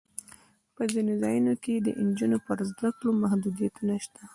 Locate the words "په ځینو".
0.75-1.13